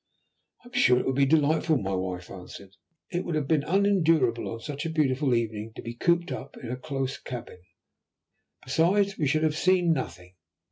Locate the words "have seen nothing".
9.43-10.33